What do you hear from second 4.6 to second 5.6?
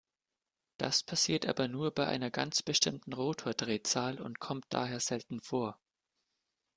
daher selten